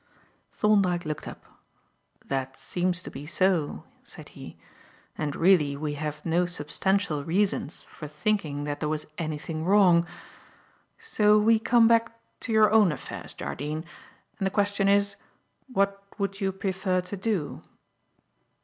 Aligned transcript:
Thorndyke 0.51 1.05
looked 1.05 1.27
up. 1.27 1.45
"That 2.25 2.57
seems 2.57 3.03
to 3.03 3.11
be 3.11 3.27
so," 3.27 3.83
said 4.03 4.29
he, 4.29 4.57
"and 5.15 5.35
really, 5.35 5.77
we 5.77 5.93
have 5.93 6.25
no 6.25 6.47
substantial 6.47 7.23
reasons 7.23 7.83
for 7.83 8.07
thinking 8.07 8.63
that 8.63 8.79
there 8.79 8.89
was 8.89 9.05
anything 9.19 9.63
wrong. 9.63 10.07
So 10.97 11.37
we 11.37 11.59
come 11.59 11.87
back 11.87 12.17
to 12.39 12.51
your 12.51 12.71
own 12.71 12.91
affairs, 12.91 13.35
Jardine, 13.35 13.85
and 14.39 14.47
the 14.47 14.49
question 14.49 14.87
is, 14.87 15.17
What 15.71 16.01
would 16.17 16.41
you 16.41 16.51
prefer 16.51 17.01
to 17.01 17.15
do?" 17.15 17.61